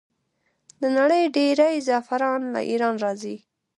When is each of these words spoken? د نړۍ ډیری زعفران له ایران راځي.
د 0.81 0.83
نړۍ 0.97 1.23
ډیری 1.35 1.75
زعفران 1.87 2.41
له 2.53 2.59
ایران 2.69 2.95
راځي. 3.03 3.35